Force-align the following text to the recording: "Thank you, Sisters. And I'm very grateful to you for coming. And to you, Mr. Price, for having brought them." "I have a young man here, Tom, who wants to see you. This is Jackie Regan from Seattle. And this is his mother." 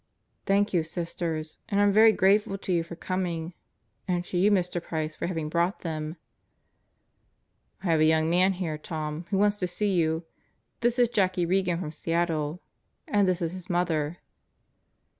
"Thank 0.47 0.73
you, 0.73 0.81
Sisters. 0.81 1.59
And 1.69 1.79
I'm 1.79 1.91
very 1.93 2.11
grateful 2.11 2.57
to 2.57 2.73
you 2.73 2.81
for 2.81 2.95
coming. 2.95 3.53
And 4.07 4.25
to 4.25 4.35
you, 4.39 4.49
Mr. 4.49 4.81
Price, 4.81 5.13
for 5.13 5.27
having 5.27 5.47
brought 5.47 5.81
them." 5.81 6.15
"I 7.83 7.91
have 7.91 7.99
a 7.99 8.05
young 8.05 8.27
man 8.27 8.53
here, 8.53 8.79
Tom, 8.79 9.25
who 9.29 9.37
wants 9.37 9.57
to 9.59 9.67
see 9.67 9.93
you. 9.93 10.25
This 10.79 10.97
is 10.97 11.07
Jackie 11.07 11.45
Regan 11.45 11.79
from 11.79 11.91
Seattle. 11.91 12.63
And 13.07 13.27
this 13.27 13.43
is 13.43 13.51
his 13.51 13.69
mother." 13.69 14.17